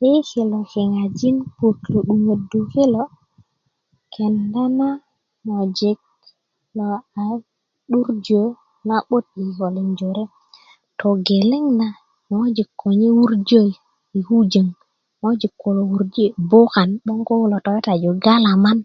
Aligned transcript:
yi 0.00 0.12
kilo 0.28 0.56
ŋajin 0.96 1.36
puök 1.56 1.78
lo 1.92 2.00
'duŋodu 2.04 2.58
kilo 2.72 3.02
kenda 4.12 4.64
na 4.78 4.88
ŋojik 5.46 6.00
lo 6.76 6.86
a 7.24 7.24
'durjö 7.88 8.42
na'but 8.88 9.24
i 9.28 9.30
kikölin 9.44 9.88
jore 9.98 10.24
togeleŋ 11.00 11.64
na 11.80 11.88
ŋojik 12.30 12.68
konye 12.80 13.08
wurjö 13.18 13.62
i 14.18 14.20
kujong 14.26 14.72
ŋojik 15.20 15.52
kulo 15.62 15.80
wurji 15.90 16.24
i 16.30 16.34
bukan 16.50 16.90
'boŋ 17.04 17.20
ko 17.26 17.32
kulo 17.40 17.56
tokitaju 17.64 18.10
galaman 18.24 18.78